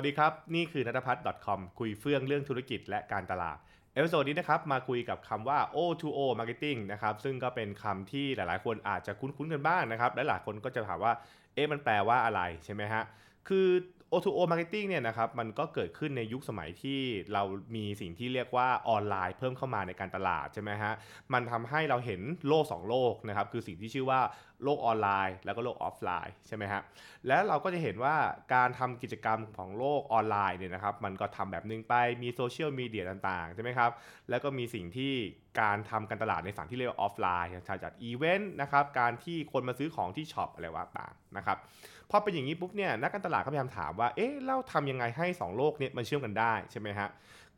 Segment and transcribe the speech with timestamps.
[0.00, 3.56] วัสดีครับ นี่คือนัทพัฒน์ .com คุยเฟื่องเรื่องธุรกิจและการตลาด
[3.94, 11.12] episode นี้นะครับมาคุยกับคำว่า O2O Marketing นะครับซึ่งก็เป็นคำที่หลายๆ คนอาจจะคุ้นๆกันบ้างนะครับและหลายคนก็จะถามว่า
[11.54, 13.02] เอ๊ะมันแปลว่าอะไรใช่ไหมฮะ
[13.48, 13.66] คือ
[14.12, 17.00] O2O Marketing เนี่ยนะครับมันก็เกิดขึ้นในยุคสมัยที่
[17.32, 17.42] เรา
[17.76, 20.92] มีสิ่งที่เรียกว่าออนไลน์เพิ่มเข้ามาในการตลาดใช่ไหมฮะ
[21.32, 24.20] มันทำให้เราเห็นโลก 2 โลกนะครับคือสิ่งที่ชื่อว่า
[24.64, 26.82] โลกออนไลน์ แล้วก็โลกออฟไลน์ใช่ไหมฮะ
[27.26, 28.16] และเราก็จะเห็นว่า
[28.54, 33.90] การทำกิจกรรมของโลกออนไลน์เนี่ยนะครับมันก็ทำแบบนึงไปมีโซเชียลมีเดียต่างๆใช่ไหมครับ
[34.30, 35.14] แล้วก็มีสิ่งที่
[35.60, 41.58] การทำการตลาดในฝั่งที่เรียกว่าออฟไลน์การจัดอีเวนต์นะครับ การที่คนมาซื้อของที่ช็อปอะไรว่าต่างนะครับ
[42.10, 47.08] พอเป็นอย่างนี้ปุ๊บเนี่ยนักการตลาดก็พยายามถามว่า เอ๊ะเราทำยังไงให้ 2 โลกเนี่ยมันเชื่อมกันได้ใช่ไหมฮะ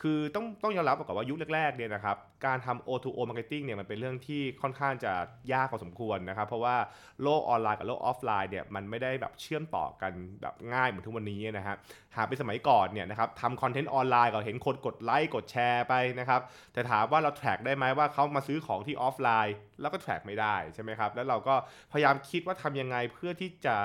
[0.01, 5.12] คือต้องต้องยอมรับก่อนว่ายุคแรกๆเนี่ยนะครับการทำ O2O marketing เนี่ยมันเป็นเรื่องที่ค่อนข้างจะ
[5.53, 6.77] ยากพอสมควรนะครับ เพราะว่า
[7.23, 10.12] โลกออนไลน์กับโลกออฟไลน์เนี่ยมันไม่ได้แบบเชื่อมต่อกัน
[10.43, 11.77] แบบง่ายเหมือนทุกวันนี้นะฮะ
[12.17, 16.41] หากเป็นสมัยก่อนเนี่ยนะครับทำคอนเทนต์ออนไลน์ก็เห็นคนกดไลค์กดแชร์ไปนะครับ
[16.73, 21.55] แต่ถามว่าเรา track ได้ไหมว่าเขามาซื้อของที่ออฟไลน์ แล้วก็ track ไม่ได้ใช่ไหมครับแล้วเราก็
[21.93, 23.77] พยายามคิดว่าทำยังไงเพื่อที่จะ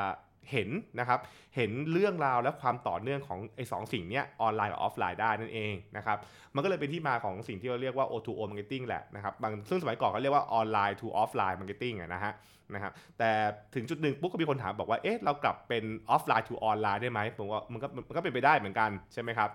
[0.51, 1.19] เห็นนะครับ
[1.55, 6.17] เห็นเรื่องราวและความต่อเนื่องของไอ้สองสิ่งเนี้ยออนไลน์กับออฟไลน์ได้นั่นเองนะครับ
[6.55, 12.33] มันก็เลยเป็นที่มาของสิ่งที่เราเรียกว่า O2O marketing แหละนะครับบางซึ่งสมัยก่อนเขาเรียกว่าออนไลน์ to ออฟไลน์ marketing อะนะฮะ
[12.73, 13.31] นะครับแต่
[13.75, 19.49] ถึงจุดหนึ่งปุ๊บก็มีคนถามบอกว่าเอ๊ะเรากลับเป็นออฟไลน์ to ออนไลน์ได้ไหมผมว่ามันก็มันก็เป็นไปได้เหมือนกันใช่ไหมครับ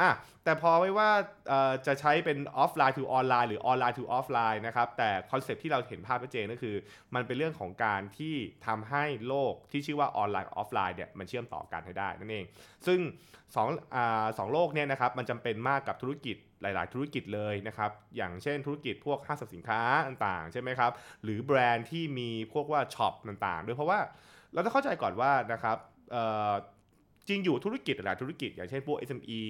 [0.00, 0.08] อะ
[0.44, 1.10] แต่พอไม่ว่า
[1.86, 6.76] จะใช้เป็นออฟไลน์ to ออนไลน์หรือออนไลน์ to ออฟไลน์นะครับแต่ concept ที่เราเห็นภาพชัดเจนก็คือ
[7.14, 8.34] มันเป็นเรื่องของการที่
[8.66, 12.44] ทำให้โลกที่ชื่อว่าออนไลน์ออฟไลน์เนี่ยมันเชื่อมต่อกันให้ได้นั่นเอง
[12.86, 12.98] ซึ่ง
[13.32, 13.68] สอง
[14.38, 20.92] สองโลกเนี่ยนะครับมันจำเป็นมากกับธุรกิจ หลาย ๆ ธุรกิจเลยนะครับ อย่างเช่นธุรกิจพวกห้างสรรพสินค้าต่างๆ ใช่ไหมครับ
[21.24, 23.98] หรือแบรนด์ที่มีพวกว่าช็อปต่างๆ ด้วยเพราะว่า
[24.52, 25.76] เราต้องเข้าใจก่อนว่านะครับ
[27.28, 29.40] จริงอยู่ธุรกิจหลายธุรกิจ อย่างเช่นพวก SME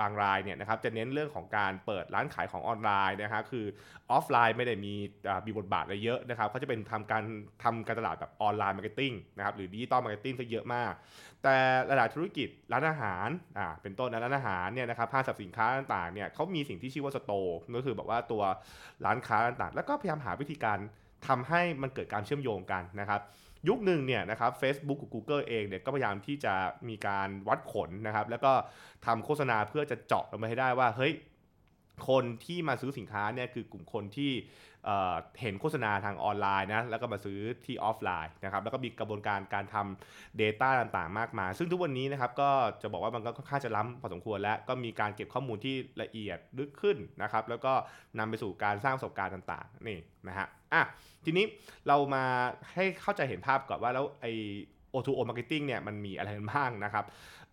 [0.00, 3.66] บางรายเนี่ยนะครับจะเน้นเรื่องของการเปิดร้านขายของออนไลน์นะครับคือ
[4.10, 4.94] ออฟไลน์ไม่ได้มี
[5.46, 7.22] มีบทบาทอะไรเยอะนะครับเขาจะเป็นทำการ
[7.64, 10.92] ทำการตลาดแบบ online marketing นะครับหรือ digital marketing ซะเยอะมาก
[11.42, 11.56] แต่
[11.98, 13.28] หลายธุรกิจร้านอาหาร
[13.58, 18.42] อ่าเป็นต้นร้านอาหารเนี่ยนะครับห้างสรรพสินค้าต่างๆเนี่ยเขามีสิ่งที่ชื่อว่า store ก็คือแบบว่าตัว
[19.04, 20.78] ร้านค้าต่างๆ แล้วก็พยายามหาวิธีการ
[21.28, 23.20] ทำให้มันเกิดการเชื่อมโยงกันนะครับ
[23.68, 26.54] ยุคหนึ่งเนี่ยนะครับ Facebook กับ Google เองเนี่ยก็พยายามที่จะ
[26.88, 28.52] มีการวัดผลนะครับ แล้วก็
[29.06, 31.12] ทำโฆษณาเพื่อจะเจาะลงไปให้ได้ว่าเฮ้ย
[32.08, 34.32] คนที่มาซื้อสินค้าเนี่ยคือกลุ่มคนที่
[35.40, 42.50] เห็นโฆษณาทางออนไลน์นะแล้วก็มาซื้อที่ออฟไลน์นะครับแล้วก็มีกระบวนการการทำ Data ต่างๆ มากมาย ซึ่งทุกวันนี้นะครับก็
[42.82, 47.72] จะบอกว่ามันก็ค่อนข้างจะล้ำพอสมควรแล้วก็มีการเก็บข้อมูลที่ละเอียดลึกขึ้นนะครับแล้วก็
[48.18, 50.82] นำไปสู่การสร้างประสบการณ์ต่างๆนี่นะฮะอะ
[51.24, 51.44] ทีนี้
[51.88, 52.24] เรามา
[52.74, 54.26] ให้เข้าใจเห็นภาพก่อนว่าแล้วไอ
[54.94, 57.04] O2O marketing เนี่ยมันมีอะไรบ้างนะครับ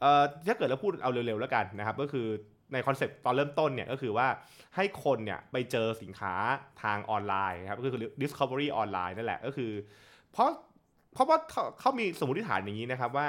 [0.01, 2.27] เอ่อถ้าเกิดเราพูดเอาเร็วๆแล้วกันนะครับก็คือ
[2.73, 4.27] ในคอนเซปต์ตอนเริ่มต้นเนี่ยก็คือว่า
[4.75, 6.33] ให้คนเนี่ยไปเจอสินค้า
[6.83, 9.71] ทางออนไลน์นะครับก็คือ discovery ออนไลน์นั่นแหละก็คือ
[10.31, 10.49] เพราะ
[11.13, 11.37] เพราะว่า
[11.79, 13.27] เขามีสมมติฐานอย่างนี้นะครับว่า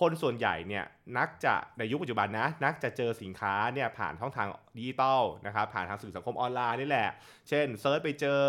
[0.00, 0.84] คนส่วนใหญ่เนี่ย
[1.18, 7.08] นักจะในยุคปัจจุบันนะนักจะเจอสินค้าเนี่ยผ่านช่องทางดิจิตอลนะครับผ่านทางสื่อสังคมออนไลน์นี่แหละ
[7.48, 8.40] เช่น search ไปเจอ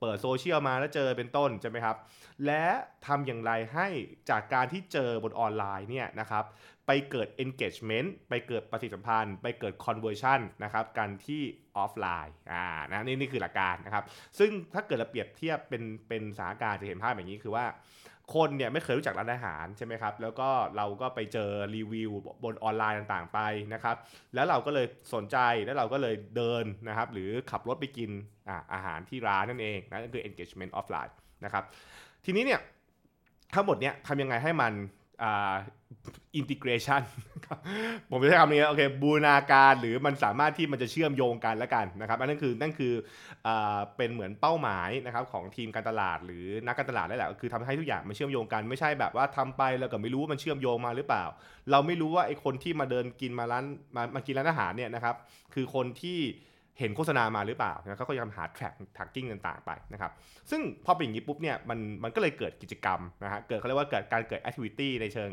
[0.00, 1.96] เปิดโซเชียลมาแล้วเจอเป็นต้นใช่ไหมครับ
[2.46, 2.64] และ
[3.06, 3.88] ทำอย่างไรให้
[4.30, 6.44] จากการที่เจอบนออนไลน์เนี่ยนะครับ
[6.86, 11.42] ไปเกิด engagement ไปเกิดปฏิสัมพันธ์ ไปเกิด conversion นะครับกันที่
[11.76, 14.04] ออฟไลน์อ่านะนี่นี่คือหลักการนะครับ
[14.38, 17.64] ซึ่งถ้าเกิดเราเปรียบเทียบเป็นเป็นสถานการณ์จะเห็นภาพอย่างนี้คือว่า
[18.34, 22.10] คนเนี่ยไม่เคยรู้จักร้านอาหารใช่ไหมครับ แล้วก็เราก็ไปเจอรีวิว
[22.44, 23.38] บนออนไลน์ต่างๆไป
[23.74, 23.96] นะครับ
[24.34, 28.10] แล้วเราก็เลยสนใจแล้วเราก็เลยเดินนะครับ หรือขับรถไปกิน
[28.48, 31.12] อาอาหารที่ร้านนั่นเองนะนั่นคือ engagement offline
[31.44, 31.64] นะครับ
[32.24, 32.60] ทีนี้เนี่ย
[33.54, 34.72] ทั้งหมดเนี่ยทำยังไงให้มัน
[36.36, 37.02] อินทิเกรชัน
[38.10, 42.92] ผมจะใช้คำนี้โอเคบูรณาการหรือมันสามารถที่มันจะเชื่อมโยงกันแล้วกันนะครับอันนั้นคือนั่นคือ
[43.46, 43.48] อ
[43.96, 51.24] เป็นเหมือนเป้าหมายนะครับของทีมการตลาดหรือนักการตลาดได้แหละคือทำให้ทุกอย่างมันเชื่อมโยงกันไม่ใช่แบบว่าทำไปแล้วก็ไม่รู้ว่ามันเชื่อมโยงมาหรือเปล่า
[51.70, 53.64] เราไม่รู้ว่าไอ้คนที่มาเดินกินมาร้าน
[53.96, 55.16] มามากินร้านอาหารเนี่ยนะครับ
[55.54, 56.20] คือคนที่
[56.78, 60.12] เห็นโฆษณามาหรือเปล่านะเขาก็ยังหา track tracking ต่างๆไปนะครับ
[60.50, 65.30] ซึ่งพอเป็นอย่างนี้ปุ๊บเนี่ยมันมันก็เลยเกิดกิจกรรมนะฮะเกิดเขาเรียกว่าเกิดการเกิด activity ในเชิง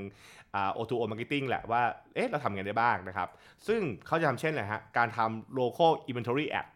[0.73, 1.81] O2O marketing แหละว่า
[2.15, 3.29] เอ๊ะเราทำไงได้บ้างนะครับ
[3.67, 6.67] ซึ่งเขาจะทำเช่นอะไรฮะการทำ local inventory ad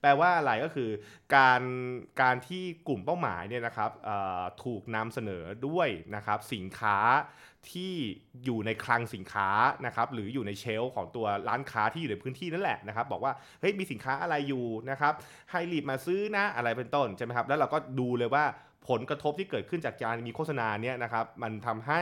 [0.00, 0.90] แปลว่าอะไรก็คือ
[1.36, 1.62] การ
[2.20, 3.90] การที่กลุ่มเป้าหมายเนี่ยนะครับ
[4.64, 6.98] ถูกนำเสนอด้วยนะครับสินค้า
[7.72, 7.94] ที่
[8.44, 9.48] อยู่ในคลังสินค้า
[9.86, 15.14] นะครับหรืออยู่ในเชลของตัวร้านค้าที่อยู่ในพื้นที่นั่นแหละนะครับบอกว่าเฮ้ยมีสินค้าอะไรอยู่นะครับ
[15.50, 18.44] ให้รีบมาซื้อนะอะไรเป็นต้นใช่ไหมครับแล้วเราก็ดูเลยว่า
[18.88, 22.00] ผลกระทบที่เกิดขึ้นจากการมีโฆษณาเนี่ยนะครับมันทำให้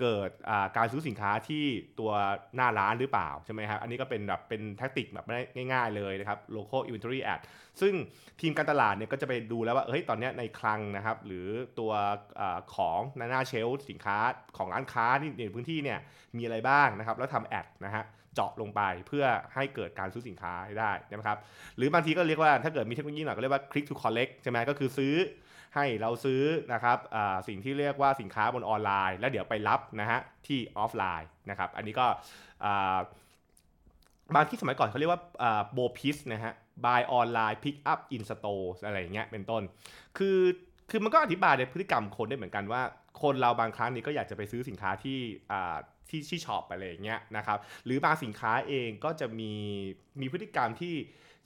[0.00, 0.30] เกิด
[0.76, 1.64] การซื้อสินค้าที่
[2.00, 2.12] ตัว
[2.56, 5.26] หน้าร้านหรือเปล่าใช่ไหมครับอันนี้ก็เป็นแบบเป็นแท็กติกแบบ
[5.72, 7.40] ง่ายๆเลยนะครับ local inventory ad
[7.80, 7.94] ซึ่ง
[8.40, 11.46] ทีมการตลาดเนี่ยก็จะไปดูแล้วว่าเฮ้ยตอนนี้ในคลังนะครับหรือ
[11.78, 11.92] ตัว
[12.40, 12.42] อ
[12.74, 14.18] ของหน้าเชลฟ์สินค้า
[14.56, 15.98] ของร้านค้าที่ในพื้นที่เนี่ย
[16.36, 18.04] มีอะไรบ้างนะครับแล้วทำแอดนะฮะ
[18.34, 19.24] เจาะลงไปเพื่อ
[19.54, 21.38] ให้เกิดการซื้อสินค้าได้นะครับ
[21.76, 25.14] หรือบางทีก็เรียกว่าถ้าเกิดมีเทคโนโลยีหน่อยก็เรียกว่า click to collect ใช่ไหมก็คือซื้อ
[25.74, 26.42] ให้เราซื้อ
[26.72, 26.98] นะครับ
[27.48, 32.06] สิ่งที่เรียกว่าสินค้าบนออนไลน์ แล้วเดี๋ยวไปรับนะฮะที่ออฟไลน์นะครับ อันนี้ก็
[34.34, 35.20] บางที่สมัยก่อนเขาเรียกว่า
[35.72, 36.52] โบพิสนะฮะ
[36.84, 39.62] buy online pick up in store อะไรอย่างเงี้ยเป็นต้น
[40.18, 40.38] คือ
[40.90, 42.82] คือมันก็อธิบายในพฤติกรรมคนได้เหมือนกันว่า
[43.22, 45.18] คนเราบางครั้งนี้ก็อยากจะไปซื้อสินค้าที่
[46.08, 49.52] ที่ที่ช็อปอะไรอย่างเงี้ยนะครับหรือบางสินค้าเองก็จะมี
[50.20, 50.94] มีพฤติกรรมที่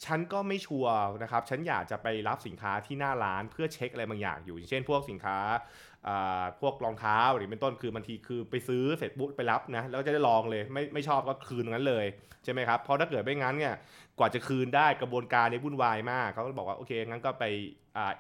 [0.05, 5.39] ฉันก็ไม่ชัวร์นะครับฉันอยากจะไปรับสินค้าที่หน้าร้านเพื่อเช็คอะไรบางอย่างอยู่ เช่น พวกสินค้า
[6.61, 12.07] พวกรองเท้าหรือเป็นต้นคือบางทีคือไปซื้อเสร็จปุ๊บไปรับนะแล้วจะได้ลองเลยไม่ไม่ชอบก็คืนงนั้นเลย
[12.45, 13.75] ใช่ไหมครับเพราะถ้าเกิดไม่งั้นเนี่ย
[14.19, 17.45] กว่าจะคืนได้กระบวนการในวุ่นวายมาก เขาก็บอกว่าโอเคงั้นก็ไป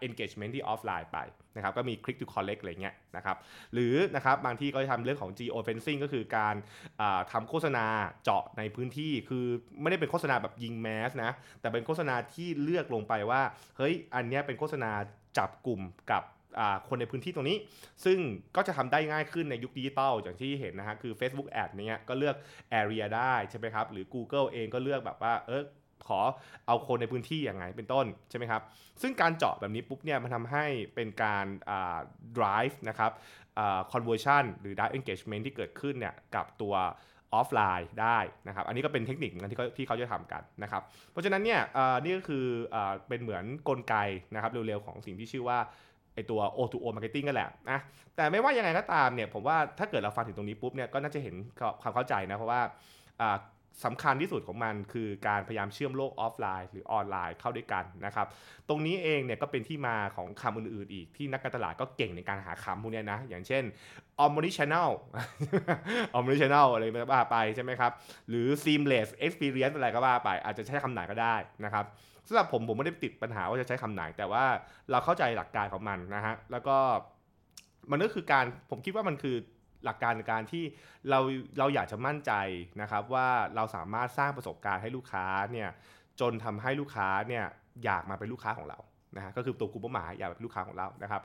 [0.06, 1.18] engagement ที่ออฟไลน์ไป
[1.56, 3.36] นะครับก็มี click to collect อะไรเงี้ยนะครับ
[3.72, 6.54] หรือนะครับบางที่ก็จะทำเรื่องของ geo fencing ก็คือการ
[7.32, 7.86] ทำโฆษณา
[8.24, 9.46] เจาะในพื้นที่ คือ
[9.80, 13.42] ไม่ได้เป็นโฆษณาแบบยิงแมสนะแต่เป็นโฆษณาที่เลือกลงไปว่า
[13.78, 14.90] เฮ้ยอันเนี้ยเป็นโฆษณา
[15.38, 15.82] จับกลุ่ม
[16.12, 16.22] กับ
[16.88, 17.56] คนในพื้นที่ตรงนี้
[18.04, 18.18] ซึ่ง
[18.56, 22.36] ก็จะทำได้ง่ายขึ้นในยุคดิจิตอลอย่างที่เห็นนะฮะคือ Facebook Ad เนี้ยก็เลือก
[22.80, 25.62] Area ได้ใช่ไหมครับ หรือ Google เองก็เลือกแบบว่าเออ
[26.08, 26.20] ขอ
[26.66, 28.62] เอาคนในพื้นที่อย่างไงเป็นต้นใช่ไหมครับ
[29.02, 30.64] ซึ่งการเจาะแบบนี้ปุ๊บเนี่ยมันทำให้
[30.94, 31.46] เป็นการ
[32.38, 33.12] drive นะครับ
[33.92, 36.74] conversion หรือ drive engagement ที่เกิดขึ้นเนี่ยกับตัว
[37.34, 41.60] ออฟไลน์ได้นะครับ อันนี้ก็เป็นเทคนิคหนที่เขาที่เขาจะทำกันนะครับ เพราะฉะนั้นเนี่ย
[42.04, 42.44] นี่ก็คือ
[42.74, 42.76] อ
[43.08, 43.94] เป็นเหมือนกลไก
[44.34, 45.58] นะครับเร็วๆของสิ่งที่ชื่อว่า
[46.14, 47.78] ไอตัว O2O marketing กันแหละนะ
[48.16, 51.34] แต่ไม่ว่ายังไงก็ตามเนี่ยผมว่าถ้าเกิดเราฟังถึงตรงนี้ปุ๊บเนี่ยก็น่าจะเห็น
[51.82, 52.60] ความเข้าใจนะเพราะว่า
[53.84, 58.26] สำคัญที่สุดของมันคือการพยายามเชื่อมโลกออฟไลน์ หรือออนไลน์เข้าด้วยกันนะครับ
[58.68, 63.64] ตรงนี้เองเนี่ยก็เป็นที่มาของคำอื่นๆอีกที่นักการตลาดก็เก่งในการหาคำพวกนี้นะ อย่างเช่น
[64.24, 64.90] omni channel
[66.16, 67.92] omni channel อะไรก็ว่าไปใช่ไหมครับ
[68.28, 71.34] หรือ seamless experience อะไรก็ว่าไป อาจจะใช้คำไหนก็ได้
[71.64, 71.84] นะครับ
[72.28, 74.44] สำหรับผมผมไม่ได้ติดปัญหาว่าจะใช้คำไหน แต่ว่า
[74.90, 76.76] เราเข้าใจหลักการของมันนะฮะแล้วก็
[77.90, 79.36] มันก็คือการผมคิดว่ามันคือ
[79.86, 80.64] หลักการในการที่
[81.10, 81.20] เรา
[81.58, 82.32] เราอยากจะมั่นใจ
[82.82, 85.68] นะครับว่าเราสามารถสร้างประสบการณ์ให้ลูกค้าเนี่ย
[86.20, 87.44] จนทำให้ลูกค้าเนี่ย
[87.84, 88.80] อยากมาเป็นลูกค้าของเรา
[89.16, 91.22] นะฮะก็คือตัวกลุ่มเป้าหมายอยากเป็นลูกค้าของเรานะครับ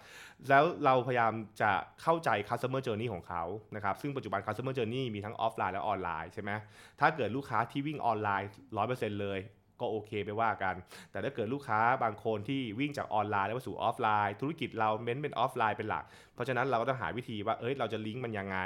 [0.49, 1.31] แล้วเราพยายาม
[1.61, 1.71] จะ
[2.01, 3.43] เข้าใจ customer journey ของเขา
[3.75, 6.51] นะครับซึ่งปัจจุบัน customer journey มีทั้งออฟไลน์และออนไลน์ใช่ไหม
[6.99, 8.49] ถ้าเกิดลูกค้าที่วิ่งออนไลน์
[8.85, 9.39] 100%เลย
[9.81, 10.75] ก็โอเคไปว่ากัน
[11.11, 18.57] แต่ถ้าเกิดลูกค้าบางคนที่วิ่งจากออนไลน์แล้วมาสู่ออฟไลน์ ธุรกิจเราเน้นเป็นออฟไลน์เป็นหลัก เพราะฉะนั้นเราก็ต้องหาวิธีว่าเอ้ยเราจะลิงก์มันยังไง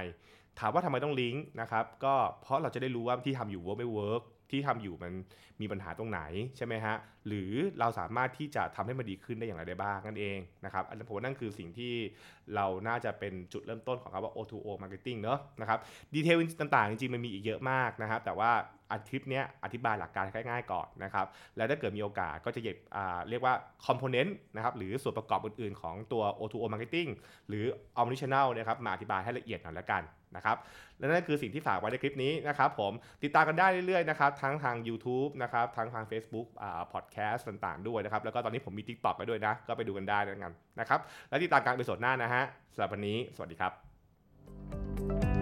[0.59, 4.21] ถามว่าทำไมต้องลิงก์นะครับก็เพราะเราจะได้รู้ว่าที่ทำอยู่ work ไม่ work
[4.51, 5.13] ที่ทำอยู่มัน
[5.61, 6.21] มีปัญหาตรงไหน
[6.57, 6.95] ใช่ไหมฮะ
[7.27, 11.93] หรือเราสามารถที่จะทำให้มันดีขึ้นได้อย่างไรได้บ้างนั่นเองนะครับอันนี้ผมว่านั่นคือสิ่งที่
[12.55, 15.79] เราน่าจะเป็นจุดเริ่มต้นของคำว่า O2O marketing เนอะนะครับ
[16.13, 18.51] detail ต่างๆ จริงๆ มันมีอีกเยอะมากนะครับ แต่ว่า
[18.91, 21.25] อาทิตย์นี้อธิบายหลักการง่ายๆก่อนนะครับ
[21.55, 22.77] แล้วถ้าเกิดมีโอกาสก็จะเก็บ
[23.29, 23.53] เรียกว่า
[23.85, 27.09] component นะครับหรือส่วนประกอบอื่นๆ ของตัว O2O marketing
[27.49, 27.65] หรือ
[28.01, 30.03] omnichannel นะครับมาอธิบายให้ละเอียดหน่อยล้วกัน
[30.35, 30.57] นะครับ
[30.97, 32.91] และนั่นคือสิ่งที่ฝากไว้ในคลิปนี้นะครับผม
[33.23, 42.43] ติดตามกันได้เรื่อยๆนะครับทั้งทาง YouTube นะครับทั้งทาง Facebook อ่าพอดแแคสต์ต่างๆด้วยนะครับ แล้วก็ตอนนี้ผมมี t ิ k t o k ไปด้วยนะ ก็ไปดูกันได้นะครับนะครับและติดตามการไปสดหน้านะฮะ
[42.73, 45.34] สำหรับวันนี้ สวัสดีครับ